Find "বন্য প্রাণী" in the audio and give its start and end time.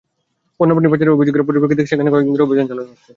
0.57-0.89